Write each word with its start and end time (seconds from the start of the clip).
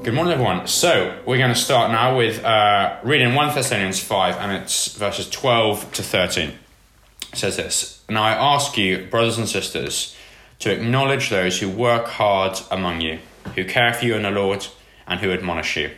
Good 0.00 0.14
morning, 0.14 0.32
everyone. 0.32 0.68
So, 0.68 1.20
we're 1.26 1.38
going 1.38 1.52
to 1.52 1.58
start 1.58 1.90
now 1.90 2.16
with 2.16 2.44
uh, 2.44 3.00
reading 3.02 3.34
1 3.34 3.54
Thessalonians 3.54 3.98
5, 3.98 4.36
and 4.36 4.62
it's 4.62 4.94
verses 4.94 5.28
12 5.28 5.92
to 5.94 6.02
13. 6.04 6.50
It 6.50 7.36
says 7.36 7.56
this 7.56 8.04
Now 8.08 8.22
I 8.22 8.30
ask 8.30 8.78
you, 8.78 9.08
brothers 9.10 9.38
and 9.38 9.48
sisters, 9.48 10.14
to 10.60 10.72
acknowledge 10.72 11.30
those 11.30 11.58
who 11.58 11.68
work 11.68 12.06
hard 12.06 12.60
among 12.70 13.00
you, 13.00 13.18
who 13.56 13.64
care 13.64 13.92
for 13.92 14.04
you 14.04 14.14
in 14.14 14.22
the 14.22 14.30
Lord, 14.30 14.68
and 15.08 15.18
who 15.18 15.32
admonish 15.32 15.76
you. 15.76 15.90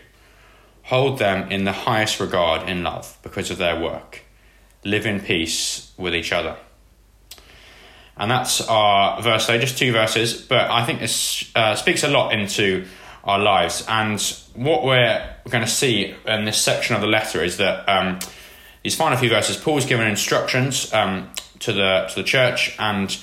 Hold 0.85 1.19
them 1.19 1.53
in 1.53 1.65
the 1.65 1.73
highest 1.73 2.21
regard 2.21 2.67
in 2.69 2.83
love 2.83 3.19
because 3.23 3.51
of 3.51 3.59
their 3.59 3.79
work. 3.79 4.23
Live 4.83 5.05
in 5.05 5.21
peace 5.21 5.93
with 5.98 6.15
each 6.15 6.33
other. 6.33 6.57
And 8.17 8.31
that's 8.31 8.62
our 8.62 9.21
verse 9.21 9.47
today, 9.47 9.59
just 9.59 9.77
two 9.77 9.93
verses, 9.93 10.41
but 10.41 10.71
I 10.71 10.87
think 10.87 11.01
this 11.01 11.51
uh, 11.55 11.75
speaks 11.75 12.03
a 12.03 12.09
lot 12.09 12.33
into 12.33 12.87
our 13.24 13.38
lives. 13.38 13.84
And 13.88 14.20
what 14.55 14.84
we're 14.84 15.22
going 15.48 15.64
to 15.64 15.70
see 15.70 16.14
in 16.27 16.45
this 16.45 16.61
section 16.61 16.95
of 16.95 17.00
the 17.00 17.06
letter 17.06 17.42
is 17.45 17.58
that 17.58 17.89
um, 17.89 18.19
these 18.83 18.97
final 18.97 19.19
few 19.19 19.28
verses, 19.28 19.56
Paul's 19.56 19.84
given 19.84 20.06
instructions 20.06 20.92
um, 20.92 21.30
to 21.61 21.72
the 21.72 22.06
to 22.11 22.14
the 22.17 22.25
church, 22.25 22.75
and 22.78 23.17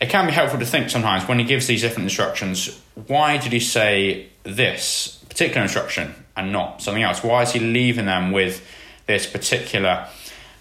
it 0.00 0.08
can 0.08 0.26
be 0.26 0.32
helpful 0.32 0.58
to 0.58 0.66
think 0.66 0.90
sometimes 0.90 1.28
when 1.28 1.38
he 1.38 1.44
gives 1.44 1.66
these 1.66 1.82
different 1.82 2.04
instructions, 2.04 2.80
why 3.06 3.36
did 3.36 3.52
he 3.52 3.60
say 3.60 4.28
this 4.42 5.22
particular 5.28 5.62
instruction 5.62 6.14
and 6.36 6.52
not 6.52 6.82
something 6.82 7.02
else? 7.02 7.22
Why 7.22 7.42
is 7.42 7.52
he 7.52 7.60
leaving 7.60 8.06
them 8.06 8.32
with 8.32 8.66
this 9.06 9.26
particular 9.26 10.08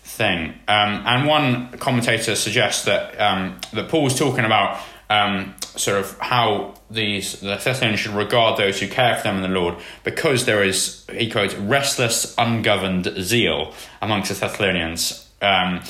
thing? 0.03 0.49
Um, 0.67 1.03
and 1.05 1.27
one 1.27 1.77
commentator 1.77 2.35
suggests 2.35 2.85
that 2.85 3.19
um, 3.19 3.59
that 3.71 3.87
Paul's 3.89 4.17
talking 4.17 4.45
about 4.45 4.81
um, 5.09 5.55
sort 5.61 5.99
of 5.99 6.17
how 6.19 6.75
these 6.89 7.39
the 7.39 7.55
Thessalonians 7.55 7.99
should 7.99 8.13
regard 8.13 8.57
those 8.57 8.79
who 8.79 8.87
care 8.87 9.15
for 9.15 9.23
them 9.23 9.35
in 9.37 9.41
the 9.41 9.59
Lord, 9.59 9.75
because 10.03 10.45
there 10.45 10.63
is 10.63 11.05
he 11.11 11.29
quotes 11.29 11.55
restless, 11.55 12.35
ungoverned 12.37 13.13
zeal 13.19 13.73
amongst 14.01 14.29
the 14.29 14.39
Thessalonians. 14.39 15.29
Um, 15.41 15.81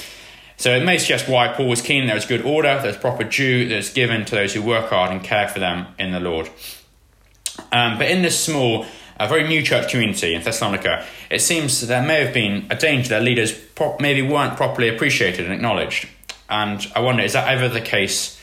so 0.58 0.75
it 0.75 0.86
may 0.86 0.97
suggest 0.97 1.28
why 1.28 1.50
Paul 1.50 1.67
was 1.67 1.81
keen. 1.81 2.08
There 2.08 2.16
is 2.16 2.25
good 2.25 2.44
order, 2.44 2.80
there's 2.81 2.97
proper 2.97 3.23
due 3.23 3.67
that's 3.67 3.91
given 3.91 4.25
to 4.25 4.36
those 4.36 4.53
who 4.53 4.61
work 4.61 4.89
hard 4.89 5.11
and 5.11 5.23
care 5.23 5.47
for 5.47 5.59
them 5.59 5.88
in 6.00 6.11
the 6.11 6.19
Lord. 6.19 6.50
Um, 7.72 7.97
but 7.97 8.09
in 8.09 8.22
this 8.22 8.39
small, 8.39 8.86
a 9.19 9.28
very 9.28 9.47
new 9.47 9.61
church 9.61 9.91
community 9.91 10.34
in 10.34 10.41
Thessalonica, 10.41 11.06
it 11.30 11.39
seems 11.39 11.86
there 11.86 12.02
may 12.02 12.23
have 12.23 12.34
been 12.34 12.66
a 12.69 12.75
danger 12.75 13.09
that 13.09 13.22
leaders 13.22 13.52
pro- 13.52 13.97
maybe 14.00 14.22
weren't 14.22 14.58
properly 14.58 14.89
appreciated 14.89 15.45
and 15.45 15.53
acknowledged. 15.53 16.08
And 16.50 16.86
I 16.95 17.00
wonder, 17.00 17.23
is 17.23 17.34
that 17.34 17.47
ever 17.47 17.67
the 17.67 17.81
case 17.81 18.39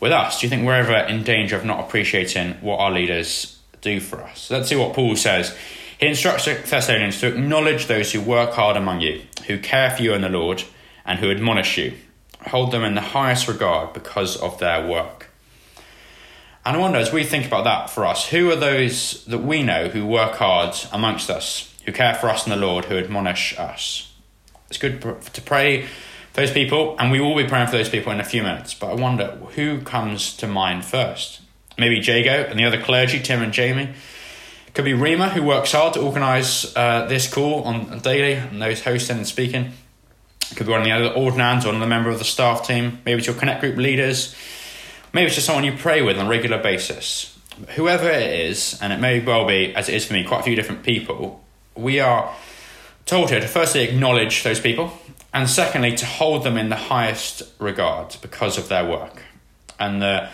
with 0.00 0.12
us? 0.12 0.40
Do 0.40 0.46
you 0.46 0.50
think 0.50 0.64
we're 0.64 0.74
ever 0.74 0.94
in 0.94 1.22
danger 1.22 1.56
of 1.56 1.64
not 1.64 1.80
appreciating 1.80 2.54
what 2.60 2.78
our 2.78 2.90
leaders 2.90 3.58
do 3.80 4.00
for 4.00 4.22
us? 4.22 4.50
Let's 4.50 4.68
see 4.68 4.76
what 4.76 4.94
Paul 4.94 5.16
says. 5.16 5.56
He 5.98 6.08
instructs 6.08 6.44
the 6.44 6.54
Thessalonians 6.54 7.20
to 7.20 7.28
acknowledge 7.28 7.86
those 7.86 8.12
who 8.12 8.20
work 8.20 8.52
hard 8.52 8.76
among 8.76 9.00
you, 9.00 9.22
who 9.46 9.58
care 9.58 9.90
for 9.90 10.02
you 10.02 10.14
in 10.14 10.22
the 10.22 10.28
Lord, 10.28 10.64
and 11.06 11.18
who 11.18 11.30
admonish 11.30 11.78
you. 11.78 11.94
Hold 12.48 12.72
them 12.72 12.84
in 12.84 12.94
the 12.94 13.00
highest 13.00 13.48
regard 13.48 13.92
because 13.92 14.36
of 14.36 14.58
their 14.58 14.86
work. 14.86 15.30
And 16.66 16.76
I 16.76 16.80
wonder, 16.80 16.98
as 16.98 17.12
we 17.12 17.24
think 17.24 17.46
about 17.46 17.64
that 17.64 17.90
for 17.90 18.06
us, 18.06 18.28
who 18.28 18.50
are 18.50 18.56
those 18.56 19.24
that 19.26 19.38
we 19.38 19.62
know 19.62 19.88
who 19.88 20.06
work 20.06 20.36
hard 20.36 20.74
amongst 20.92 21.30
us, 21.30 21.74
who 21.84 21.92
care 21.92 22.14
for 22.14 22.28
us 22.28 22.46
in 22.46 22.50
the 22.50 22.56
Lord, 22.56 22.86
who 22.86 22.96
admonish 22.96 23.58
us? 23.58 24.12
It's 24.68 24.78
good 24.78 25.00
to 25.00 25.42
pray 25.42 25.86
those 26.34 26.50
people, 26.50 26.96
and 26.98 27.10
we 27.10 27.20
will 27.20 27.36
be 27.36 27.46
praying 27.46 27.68
for 27.68 27.76
those 27.76 27.88
people 27.88 28.12
in 28.12 28.20
a 28.20 28.24
few 28.24 28.42
minutes. 28.42 28.74
But 28.74 28.90
I 28.90 28.94
wonder 28.94 29.38
who 29.54 29.80
comes 29.80 30.36
to 30.36 30.46
mind 30.46 30.84
first. 30.84 31.40
Maybe 31.78 31.96
Jago 31.96 32.48
and 32.48 32.58
the 32.58 32.64
other 32.64 32.80
clergy, 32.80 33.20
Tim 33.20 33.42
and 33.42 33.52
Jamie. 33.52 33.94
Could 34.74 34.84
be 34.84 34.94
Rima, 34.94 35.28
who 35.28 35.42
works 35.44 35.72
hard 35.72 35.94
to 35.94 36.00
organise 36.00 36.76
uh, 36.76 37.06
this 37.06 37.32
call 37.32 37.62
on 37.62 38.00
daily 38.00 38.32
and 38.32 38.60
those 38.60 38.82
hosting 38.82 39.18
and 39.18 39.26
speaking. 39.26 39.72
Could 40.56 40.66
be 40.66 40.72
one 40.72 40.80
of 40.80 40.86
the 40.86 40.92
other 40.92 41.08
ordinands 41.08 41.64
or 41.64 41.70
another 41.70 41.86
member 41.86 42.10
of 42.10 42.18
the 42.18 42.24
staff 42.24 42.66
team. 42.66 42.98
Maybe 43.04 43.18
it's 43.18 43.26
your 43.26 43.36
connect 43.36 43.60
group 43.60 43.76
leaders. 43.76 44.34
Maybe 45.12 45.26
it's 45.26 45.36
just 45.36 45.46
someone 45.46 45.64
you 45.64 45.76
pray 45.76 46.02
with 46.02 46.18
on 46.18 46.26
a 46.26 46.28
regular 46.28 46.60
basis. 46.60 47.38
Whoever 47.76 48.08
it 48.08 48.40
is, 48.40 48.76
and 48.82 48.92
it 48.92 48.98
may 48.98 49.20
well 49.20 49.46
be, 49.46 49.72
as 49.76 49.88
it 49.88 49.94
is 49.94 50.04
for 50.04 50.12
me, 50.12 50.24
quite 50.24 50.40
a 50.40 50.42
few 50.42 50.56
different 50.56 50.82
people, 50.82 51.44
we 51.76 52.00
are 52.00 52.34
told 53.06 53.30
here 53.30 53.38
to 53.38 53.46
firstly 53.46 53.84
acknowledge 53.84 54.42
those 54.42 54.58
people 54.58 54.92
and 55.34 55.50
secondly, 55.50 55.96
to 55.96 56.06
hold 56.06 56.44
them 56.44 56.56
in 56.56 56.68
the 56.68 56.76
highest 56.76 57.42
regard 57.58 58.16
because 58.22 58.56
of 58.56 58.68
their 58.68 58.88
work. 58.88 59.20
And 59.80 60.00
the, 60.00 60.28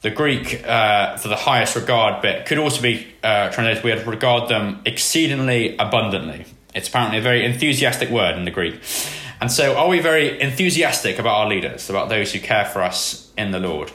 the 0.00 0.10
Greek 0.10 0.66
uh, 0.66 1.18
for 1.18 1.28
the 1.28 1.36
highest 1.36 1.76
regard 1.76 2.22
bit 2.22 2.46
could 2.46 2.56
also 2.56 2.80
be 2.80 3.06
uh, 3.22 3.50
translated, 3.50 3.84
we 3.84 3.90
have 3.90 4.06
regard 4.06 4.48
them 4.48 4.80
exceedingly 4.86 5.76
abundantly. 5.76 6.46
It's 6.74 6.88
apparently 6.88 7.18
a 7.18 7.22
very 7.22 7.44
enthusiastic 7.44 8.08
word 8.08 8.38
in 8.38 8.46
the 8.46 8.50
Greek. 8.50 8.80
And 9.40 9.52
so, 9.52 9.76
are 9.76 9.86
we 9.86 10.00
very 10.00 10.40
enthusiastic 10.40 11.18
about 11.18 11.42
our 11.42 11.48
leaders, 11.48 11.90
about 11.90 12.08
those 12.08 12.32
who 12.32 12.40
care 12.40 12.64
for 12.64 12.82
us 12.82 13.30
in 13.36 13.50
the 13.50 13.60
Lord? 13.60 13.92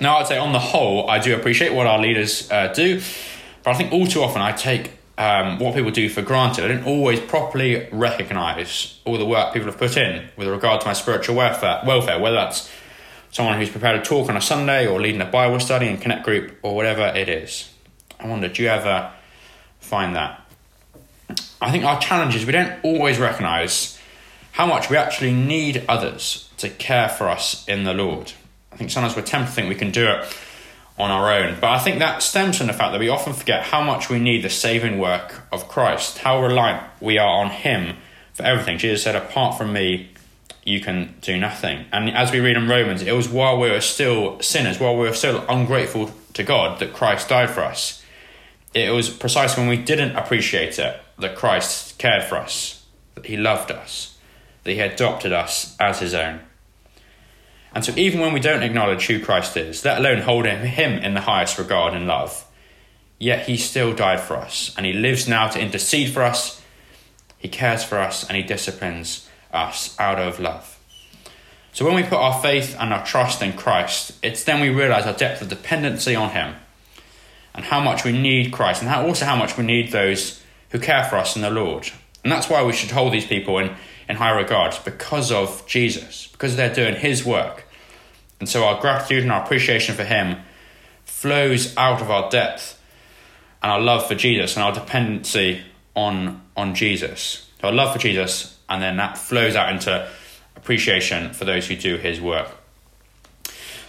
Now, 0.00 0.16
I'd 0.16 0.26
say 0.26 0.38
on 0.38 0.52
the 0.52 0.58
whole, 0.58 1.10
I 1.10 1.18
do 1.18 1.36
appreciate 1.36 1.74
what 1.74 1.86
our 1.86 1.98
leaders 1.98 2.50
uh, 2.50 2.72
do, 2.72 3.02
but 3.62 3.72
I 3.72 3.74
think 3.74 3.92
all 3.92 4.06
too 4.06 4.22
often 4.22 4.40
I 4.40 4.52
take 4.52 4.92
um, 5.18 5.58
what 5.58 5.74
people 5.74 5.90
do 5.90 6.08
for 6.08 6.22
granted. 6.22 6.64
I 6.64 6.68
don't 6.68 6.86
always 6.86 7.20
properly 7.20 7.88
recognise 7.90 8.98
all 9.04 9.18
the 9.18 9.24
work 9.24 9.52
people 9.52 9.66
have 9.66 9.78
put 9.78 9.96
in 9.96 10.28
with 10.36 10.48
regard 10.48 10.82
to 10.82 10.86
my 10.86 10.92
spiritual 10.92 11.36
welfare, 11.36 11.82
welfare, 11.86 12.18
whether 12.18 12.36
that's 12.36 12.70
someone 13.30 13.58
who's 13.58 13.70
prepared 13.70 14.00
a 14.00 14.02
talk 14.02 14.28
on 14.28 14.36
a 14.36 14.40
Sunday 14.40 14.86
or 14.86 15.00
leading 15.00 15.20
a 15.20 15.26
Bible 15.26 15.60
study 15.60 15.88
and 15.88 16.00
connect 16.00 16.24
group 16.24 16.58
or 16.62 16.74
whatever 16.74 17.06
it 17.06 17.28
is. 17.28 17.70
I 18.20 18.28
wonder, 18.28 18.48
do 18.48 18.62
you 18.62 18.68
ever 18.68 19.12
find 19.80 20.14
that? 20.16 20.42
I 21.60 21.70
think 21.70 21.84
our 21.84 22.00
challenge 22.00 22.36
is 22.36 22.44
we 22.44 22.52
don't 22.52 22.78
always 22.82 23.18
recognise 23.18 23.98
how 24.52 24.66
much 24.66 24.90
we 24.90 24.96
actually 24.96 25.32
need 25.32 25.84
others 25.88 26.50
to 26.58 26.68
care 26.68 27.08
for 27.08 27.28
us 27.28 27.66
in 27.68 27.84
the 27.84 27.94
Lord. 27.94 28.32
I 28.72 28.76
think 28.76 28.90
sometimes 28.90 29.16
we're 29.16 29.22
tempted 29.22 29.48
to 29.48 29.54
think 29.54 29.68
we 29.68 29.74
can 29.74 29.90
do 29.90 30.06
it 30.06 30.24
on 30.98 31.10
our 31.10 31.32
own. 31.32 31.56
But 31.60 31.70
I 31.70 31.78
think 31.78 31.98
that 31.98 32.22
stems 32.22 32.56
from 32.58 32.68
the 32.68 32.72
fact 32.72 32.92
that 32.92 33.00
we 33.00 33.08
often 33.08 33.32
forget 33.32 33.64
how 33.64 33.82
much 33.82 34.08
we 34.08 34.18
need 34.18 34.42
the 34.42 34.50
saving 34.50 34.98
work 34.98 35.42
of 35.52 35.68
Christ, 35.68 36.18
how 36.18 36.42
reliant 36.42 36.82
we 37.00 37.18
are 37.18 37.44
on 37.44 37.50
Him 37.50 37.96
for 38.32 38.44
everything. 38.44 38.78
Jesus 38.78 39.02
said, 39.02 39.14
Apart 39.14 39.58
from 39.58 39.72
me, 39.72 40.10
you 40.64 40.80
can 40.80 41.14
do 41.20 41.38
nothing. 41.38 41.84
And 41.92 42.10
as 42.10 42.32
we 42.32 42.40
read 42.40 42.56
in 42.56 42.68
Romans, 42.68 43.02
it 43.02 43.12
was 43.12 43.28
while 43.28 43.58
we 43.58 43.70
were 43.70 43.80
still 43.80 44.40
sinners, 44.40 44.80
while 44.80 44.96
we 44.96 45.06
were 45.06 45.14
still 45.14 45.44
ungrateful 45.48 46.10
to 46.34 46.42
God, 46.42 46.80
that 46.80 46.92
Christ 46.92 47.28
died 47.28 47.50
for 47.50 47.60
us. 47.60 48.02
It 48.74 48.92
was 48.92 49.08
precisely 49.08 49.62
when 49.62 49.70
we 49.70 49.82
didn't 49.82 50.16
appreciate 50.16 50.78
it 50.78 51.00
that 51.18 51.36
Christ 51.36 51.98
cared 51.98 52.24
for 52.24 52.36
us, 52.36 52.84
that 53.14 53.26
He 53.26 53.36
loved 53.36 53.70
us, 53.70 54.18
that 54.64 54.72
He 54.72 54.80
adopted 54.80 55.32
us 55.32 55.76
as 55.78 56.00
His 56.00 56.14
own. 56.14 56.40
And 57.76 57.84
so, 57.84 57.92
even 57.94 58.20
when 58.20 58.32
we 58.32 58.40
don't 58.40 58.62
acknowledge 58.62 59.06
who 59.06 59.20
Christ 59.20 59.54
is, 59.54 59.84
let 59.84 59.98
alone 59.98 60.22
hold 60.22 60.46
him 60.46 60.98
in 60.98 61.12
the 61.12 61.20
highest 61.20 61.58
regard 61.58 61.92
and 61.92 62.06
love, 62.06 62.46
yet 63.18 63.46
he 63.46 63.58
still 63.58 63.92
died 63.92 64.20
for 64.20 64.34
us, 64.34 64.74
and 64.78 64.86
he 64.86 64.94
lives 64.94 65.28
now 65.28 65.48
to 65.48 65.60
intercede 65.60 66.10
for 66.10 66.22
us. 66.22 66.62
He 67.36 67.48
cares 67.48 67.84
for 67.84 67.98
us, 67.98 68.26
and 68.26 68.34
he 68.34 68.42
disciplines 68.42 69.28
us 69.52 69.94
out 70.00 70.18
of 70.18 70.40
love. 70.40 70.78
So, 71.74 71.84
when 71.84 71.94
we 71.94 72.02
put 72.02 72.14
our 72.14 72.40
faith 72.40 72.74
and 72.80 72.94
our 72.94 73.04
trust 73.04 73.42
in 73.42 73.52
Christ, 73.52 74.12
it's 74.22 74.42
then 74.42 74.62
we 74.62 74.70
realize 74.70 75.04
our 75.04 75.12
depth 75.12 75.42
of 75.42 75.50
dependency 75.50 76.14
on 76.14 76.30
him 76.30 76.54
and 77.54 77.66
how 77.66 77.80
much 77.80 78.04
we 78.04 78.12
need 78.12 78.54
Christ, 78.54 78.80
and 78.80 78.90
how, 78.90 79.06
also 79.06 79.26
how 79.26 79.36
much 79.36 79.58
we 79.58 79.64
need 79.66 79.92
those 79.92 80.42
who 80.70 80.78
care 80.78 81.04
for 81.04 81.16
us 81.16 81.36
in 81.36 81.42
the 81.42 81.50
Lord. 81.50 81.90
And 82.22 82.32
that's 82.32 82.48
why 82.48 82.64
we 82.64 82.72
should 82.72 82.92
hold 82.92 83.12
these 83.12 83.26
people 83.26 83.58
in, 83.58 83.76
in 84.08 84.16
high 84.16 84.30
regard 84.34 84.74
because 84.82 85.30
of 85.30 85.66
Jesus, 85.66 86.28
because 86.28 86.56
they're 86.56 86.72
doing 86.72 86.94
his 86.94 87.22
work 87.22 87.64
and 88.40 88.48
so 88.48 88.64
our 88.64 88.80
gratitude 88.80 89.22
and 89.22 89.32
our 89.32 89.42
appreciation 89.42 89.94
for 89.94 90.04
Him 90.04 90.38
flows 91.04 91.76
out 91.76 92.00
of 92.00 92.10
our 92.10 92.30
depth 92.30 92.80
and 93.62 93.72
our 93.72 93.80
love 93.80 94.06
for 94.06 94.14
Jesus 94.14 94.56
and 94.56 94.64
our 94.64 94.72
dependency 94.72 95.62
on, 95.94 96.42
on 96.56 96.74
Jesus. 96.74 97.50
So 97.60 97.68
our 97.68 97.74
love 97.74 97.92
for 97.92 97.98
Jesus, 97.98 98.58
and 98.68 98.82
then 98.82 98.96
that 98.98 99.16
flows 99.16 99.56
out 99.56 99.72
into 99.72 100.08
appreciation 100.54 101.32
for 101.32 101.44
those 101.44 101.66
who 101.66 101.76
do 101.76 101.96
His 101.96 102.20
work. 102.20 102.50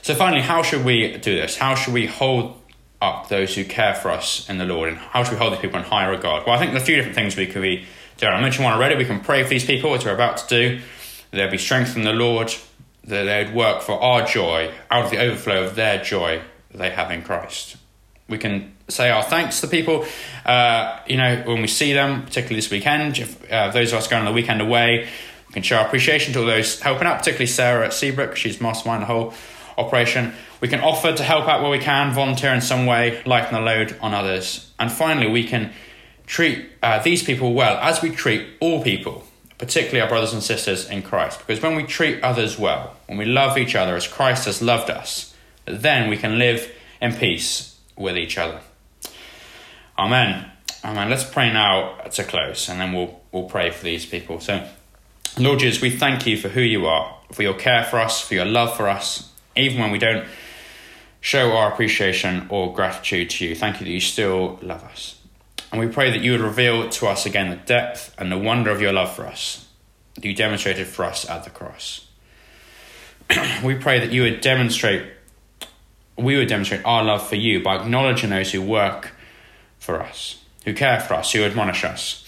So, 0.01 0.15
finally, 0.15 0.41
how 0.41 0.63
should 0.63 0.85
we 0.85 1.17
do 1.17 1.35
this? 1.35 1.57
How 1.57 1.75
should 1.75 1.93
we 1.93 2.05
hold 2.05 2.61
up 3.01 3.27
those 3.27 3.55
who 3.55 3.65
care 3.65 3.93
for 3.93 4.09
us 4.09 4.49
in 4.49 4.57
the 4.57 4.65
Lord? 4.65 4.89
And 4.89 4.97
how 4.97 5.23
should 5.23 5.33
we 5.33 5.37
hold 5.37 5.53
these 5.53 5.59
people 5.59 5.79
in 5.79 5.85
high 5.85 6.05
regard? 6.05 6.45
Well, 6.45 6.55
I 6.55 6.59
think 6.59 6.71
there 6.71 6.79
are 6.79 6.83
a 6.83 6.85
few 6.85 6.95
different 6.95 7.15
things 7.15 7.35
we 7.35 7.45
could 7.45 7.61
be 7.61 7.85
Dear, 8.17 8.31
I 8.31 8.41
mentioned 8.41 8.65
one 8.65 8.73
already. 8.73 8.95
We 8.95 9.05
can 9.05 9.19
pray 9.19 9.43
for 9.43 9.49
these 9.49 9.63
people, 9.63 9.93
as 9.93 10.03
we're 10.03 10.15
about 10.15 10.37
to 10.37 10.47
do. 10.47 10.81
They'll 11.29 11.51
be 11.51 11.59
strengthened 11.59 11.97
in 11.97 12.03
the 12.03 12.13
Lord, 12.13 12.51
that 13.07 13.23
they'd 13.23 13.55
work 13.55 13.81
for 13.81 14.01
our 14.01 14.25
joy, 14.25 14.71
out 14.91 15.05
of 15.05 15.11
the 15.11 15.17
overflow 15.17 15.63
of 15.63 15.75
their 15.75 16.03
joy 16.03 16.41
they 16.73 16.89
have 16.89 17.09
in 17.09 17.23
Christ. 17.23 17.77
We 18.29 18.37
can 18.37 18.75
say 18.89 19.09
our 19.09 19.23
thanks 19.23 19.61
to 19.61 19.67
people, 19.67 20.05
uh, 20.45 20.99
you 21.07 21.17
know, 21.17 21.43
when 21.45 21.61
we 21.61 21.67
see 21.67 21.93
them, 21.93 22.23
particularly 22.23 22.57
this 22.57 22.69
weekend. 22.69 23.17
If 23.17 23.51
uh, 23.51 23.71
those 23.71 23.93
of 23.93 23.99
us 23.99 24.07
going 24.07 24.21
on 24.21 24.25
the 24.25 24.33
weekend 24.33 24.61
away, 24.61 25.07
we 25.47 25.53
can 25.53 25.63
show 25.63 25.77
our 25.77 25.85
appreciation 25.85 26.33
to 26.33 26.39
all 26.41 26.45
those 26.45 26.79
helping 26.81 27.07
out, 27.07 27.19
particularly 27.19 27.47
Sarah 27.47 27.85
at 27.85 27.93
Seabrook. 27.93 28.35
She's 28.35 28.59
mastermind 28.59 29.01
the 29.01 29.05
whole 29.05 29.33
operation. 29.77 30.33
We 30.59 30.67
can 30.67 30.81
offer 30.81 31.13
to 31.13 31.23
help 31.23 31.47
out 31.47 31.61
where 31.61 31.71
we 31.71 31.79
can, 31.79 32.13
volunteer 32.13 32.53
in 32.53 32.61
some 32.61 32.85
way, 32.85 33.21
lighten 33.25 33.53
the 33.53 33.61
load 33.61 33.97
on 34.01 34.13
others. 34.13 34.71
And 34.79 34.91
finally, 34.91 35.29
we 35.29 35.45
can 35.45 35.71
treat 36.25 36.69
uh, 36.83 37.01
these 37.01 37.23
people 37.23 37.53
well 37.53 37.77
as 37.77 38.01
we 38.01 38.09
treat 38.09 38.47
all 38.59 38.83
people, 38.83 39.23
particularly 39.57 40.01
our 40.01 40.09
brothers 40.09 40.33
and 40.33 40.43
sisters 40.43 40.89
in 40.89 41.01
Christ. 41.01 41.39
Because 41.39 41.61
when 41.61 41.75
we 41.75 41.83
treat 41.83 42.23
others 42.23 42.57
well, 42.57 42.95
when 43.07 43.17
we 43.17 43.25
love 43.25 43.57
each 43.57 43.75
other 43.75 43.95
as 43.95 44.07
Christ 44.07 44.45
has 44.45 44.61
loved 44.61 44.89
us, 44.89 45.33
then 45.65 46.09
we 46.09 46.17
can 46.17 46.37
live 46.37 46.71
in 47.01 47.13
peace 47.13 47.77
with 47.95 48.17
each 48.17 48.37
other. 48.37 48.61
Amen. 49.97 50.51
Amen. 50.83 51.09
Let's 51.09 51.23
pray 51.23 51.51
now 51.51 51.95
to 51.95 52.23
close, 52.23 52.69
and 52.69 52.79
then 52.79 52.93
we'll 52.93 53.19
we'll 53.31 53.49
pray 53.49 53.71
for 53.71 53.83
these 53.83 54.05
people. 54.05 54.39
So, 54.39 54.67
Lord 55.37 55.59
Jesus, 55.59 55.81
we 55.81 55.89
thank 55.89 56.27
you 56.27 56.37
for 56.37 56.49
who 56.49 56.61
you 56.61 56.85
are, 56.85 57.17
for 57.31 57.41
your 57.41 57.55
care 57.55 57.83
for 57.83 57.99
us, 57.99 58.21
for 58.21 58.35
your 58.35 58.45
love 58.45 58.77
for 58.77 58.87
us, 58.87 59.31
even 59.55 59.81
when 59.81 59.91
we 59.91 59.97
don't 59.97 60.25
show 61.19 61.51
our 61.51 61.71
appreciation 61.71 62.45
or 62.49 62.73
gratitude 62.73 63.31
to 63.31 63.45
you. 63.45 63.55
Thank 63.55 63.79
you 63.79 63.85
that 63.85 63.91
you 63.91 63.99
still 63.99 64.59
love 64.61 64.83
us. 64.83 65.17
And 65.71 65.81
we 65.81 65.87
pray 65.87 66.11
that 66.11 66.21
you 66.21 66.31
would 66.31 66.41
reveal 66.41 66.89
to 66.89 67.07
us 67.07 67.25
again 67.25 67.49
the 67.49 67.55
depth 67.57 68.15
and 68.17 68.31
the 68.31 68.37
wonder 68.37 68.71
of 68.71 68.81
your 68.81 68.93
love 68.93 69.13
for 69.13 69.25
us 69.25 69.67
that 70.15 70.25
you 70.25 70.33
demonstrated 70.33 70.87
for 70.87 71.05
us 71.05 71.29
at 71.29 71.43
the 71.43 71.49
cross. 71.49 72.07
we 73.63 73.75
pray 73.75 73.99
that 73.99 74.11
you 74.11 74.23
would 74.23 74.41
demonstrate 74.41 75.13
we 76.17 76.35
would 76.35 76.47
demonstrate 76.47 76.81
our 76.83 77.03
love 77.03 77.27
for 77.27 77.35
you 77.35 77.61
by 77.61 77.75
acknowledging 77.75 78.31
those 78.31 78.51
who 78.51 78.59
work 78.59 79.11
for 79.77 80.01
us, 80.01 80.43
who 80.65 80.73
care 80.73 80.99
for 80.99 81.13
us, 81.13 81.31
who 81.31 81.43
admonish 81.43 81.83
us. 81.83 82.25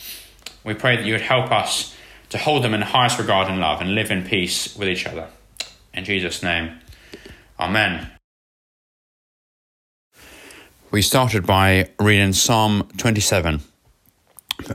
We 0.63 0.75
pray 0.75 0.95
that 0.95 1.05
you 1.07 1.13
would 1.13 1.21
help 1.21 1.51
us 1.51 1.95
to 2.29 2.37
hold 2.37 2.63
them 2.63 2.75
in 2.75 2.81
the 2.81 2.85
highest 2.85 3.17
regard 3.17 3.47
and 3.47 3.59
love 3.59 3.81
and 3.81 3.95
live 3.95 4.11
in 4.11 4.23
peace 4.23 4.75
with 4.77 4.87
each 4.87 5.07
other. 5.07 5.29
In 5.91 6.05
Jesus' 6.05 6.43
name, 6.43 6.79
Amen. 7.59 8.18
We 10.91 11.03
started 11.03 11.45
by 11.45 11.91
reading 11.99 12.33
Psalm 12.33 12.89
27 12.97 13.61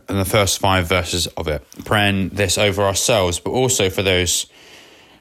and 0.08 0.19
the 0.19 0.25
first 0.25 0.61
five 0.61 0.88
verses 0.88 1.26
of 1.26 1.49
it, 1.49 1.66
praying 1.84 2.28
this 2.28 2.56
over 2.56 2.82
ourselves, 2.82 3.40
but 3.40 3.50
also 3.50 3.90
for 3.90 4.05
those, 4.05 4.46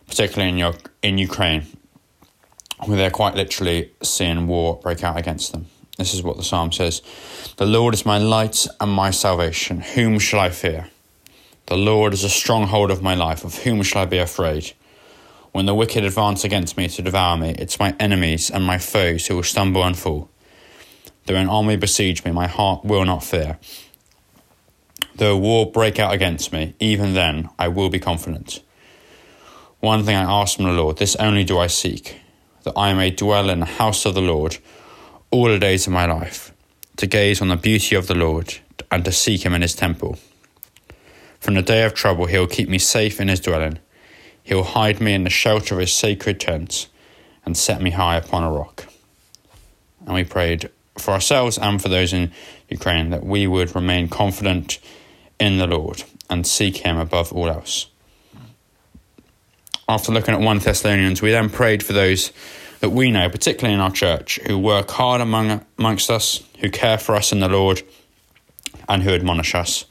particularly 0.06 0.50
in, 0.52 0.60
your, 0.60 0.76
in 1.02 1.18
Ukraine, 1.18 1.66
where 2.86 2.96
they're 2.96 3.10
quite 3.10 3.34
literally 3.34 3.92
seeing 4.04 4.46
war 4.46 4.80
break 4.84 5.04
out 5.04 5.18
against 5.18 5.52
them. 5.52 5.66
This 5.98 6.14
is 6.14 6.22
what 6.22 6.38
the 6.38 6.44
psalm 6.44 6.72
says 6.72 7.02
The 7.58 7.66
Lord 7.66 7.96
is 7.96 8.06
my 8.06 8.20
light 8.20 8.68
and 8.80 8.92
my 8.92 9.10
salvation. 9.10 9.82
Whom 9.82 10.20
shall 10.20 10.42
I 10.42 10.52
fear? 10.52 10.90
The 11.66 11.78
Lord 11.78 12.14
is 12.14 12.24
a 12.24 12.30
stronghold 12.30 12.92
of 12.92 13.02
my 13.02 13.16
life. 13.16 13.44
Of 13.44 13.64
whom 13.64 13.82
shall 13.82 14.04
I 14.04 14.06
be 14.06 14.20
afraid? 14.20 14.74
When 15.54 15.66
the 15.66 15.74
wicked 15.74 16.04
advance 16.04 16.44
against 16.44 16.78
me 16.78 16.88
to 16.90 17.02
devour 17.02 17.36
me, 17.36 17.56
it's 17.58 17.80
my 17.80 17.96
enemies 18.00 18.52
and 18.52 18.64
my 18.64 18.78
foes 18.78 19.26
who 19.26 19.38
will 19.38 19.44
stumble 19.44 19.84
and 19.84 19.98
fall. 19.98 20.30
Though 21.26 21.36
an 21.36 21.50
army 21.50 21.78
besiege 21.78 22.26
me, 22.26 22.32
my 22.32 22.48
heart 22.48 22.84
will 22.84 23.06
not 23.06 23.24
fear. 23.24 23.58
Though 25.16 25.38
war 25.38 25.72
break 25.72 26.00
out 26.00 26.14
against 26.14 26.52
me, 26.52 26.76
even 26.80 27.14
then 27.14 27.50
I 27.58 27.68
will 27.68 27.90
be 27.90 28.00
confident. 28.00 28.62
One 29.80 30.04
thing 30.04 30.16
I 30.16 30.42
ask 30.42 30.56
from 30.56 30.66
the 30.66 30.72
Lord, 30.72 30.98
this 30.98 31.16
only 31.18 31.44
do 31.44 31.60
I 31.60 31.68
seek, 31.68 32.20
that 32.64 32.78
I 32.78 32.94
may 32.94 33.12
dwell 33.12 33.50
in 33.50 33.60
the 33.60 33.66
house 33.66 34.06
of 34.06 34.16
the 34.16 34.22
Lord 34.22 34.58
all 35.30 35.48
the 35.48 35.60
days 35.60 35.88
of 35.88 35.94
my 35.94 36.06
life, 36.06 36.54
to 36.98 37.08
gaze 37.08 37.42
on 37.42 37.50
the 37.50 37.56
beauty 37.56 37.96
of 37.96 38.08
the 38.08 38.16
Lord 38.16 38.56
and 38.92 39.04
to 39.06 39.12
seek 39.12 39.44
him 39.44 39.54
in 39.54 39.62
his 39.62 39.76
temple. 39.76 40.18
From 41.40 41.56
the 41.56 41.62
day 41.62 41.84
of 41.84 41.94
trouble, 41.94 42.28
he 42.28 42.38
will 42.38 42.48
keep 42.48 42.70
me 42.70 42.78
safe 42.78 43.20
in 43.20 43.28
his 43.28 43.40
dwelling. 43.40 43.80
He 44.44 44.54
will 44.54 44.64
hide 44.64 45.02
me 45.02 45.14
in 45.14 45.24
the 45.24 45.30
shelter 45.30 45.76
of 45.76 45.82
his 45.82 45.94
sacred 45.94 46.40
tent 46.40 46.88
and 47.46 47.58
set 47.58 47.82
me 47.82 47.92
high 47.92 48.18
upon 48.18 48.44
a 48.44 48.52
rock. 48.52 48.86
And 50.06 50.16
we 50.16 50.24
prayed 50.24 50.70
for 50.98 51.12
ourselves 51.12 51.58
and 51.58 51.82
for 51.82 51.90
those 51.90 52.14
in 52.14 52.32
Ukraine 52.70 53.10
that 53.10 53.26
we 53.26 53.48
would 53.48 53.76
remain 53.76 54.08
confident 54.08 54.80
in 55.40 55.58
the 55.58 55.68
Lord 55.68 56.04
and 56.30 56.46
seek 56.46 56.78
Him 56.78 56.98
above 56.98 57.34
all 57.34 57.50
else. 57.50 57.88
After 59.88 60.12
looking 60.12 60.34
at 60.34 60.40
1 60.40 60.60
Thessalonians, 60.60 61.22
we 61.22 61.32
then 61.32 61.50
prayed 61.50 61.84
for 61.84 61.94
those 61.94 62.32
that 62.80 62.92
we 62.92 63.12
know, 63.12 63.30
particularly 63.30 63.74
in 63.74 63.80
our 63.80 63.92
church, 63.92 64.40
who 64.48 64.58
work 64.58 64.92
hard 64.92 65.22
among, 65.22 65.66
amongst 65.78 66.10
us, 66.10 66.42
who 66.60 66.70
care 66.70 66.98
for 66.98 67.16
us 67.16 67.32
in 67.32 67.40
the 67.40 67.50
Lord, 67.50 67.82
and 68.88 69.04
who 69.04 69.12
admonish 69.12 69.56
us. 69.56 69.86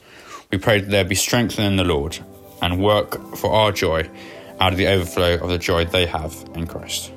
We 0.51 0.57
prayed 0.57 0.85
that 0.85 0.91
there 0.91 1.03
be 1.03 1.15
strength 1.15 1.59
in 1.59 1.75
the 1.75 1.83
Lord 1.83 2.19
and 2.61 2.81
work 2.81 3.35
for 3.35 3.51
our 3.51 3.71
joy 3.71 4.09
out 4.59 4.71
of 4.71 4.77
the 4.77 4.87
overflow 4.87 5.35
of 5.35 5.49
the 5.49 5.57
joy 5.57 5.85
they 5.85 6.05
have 6.05 6.35
in 6.55 6.67
Christ. 6.67 7.11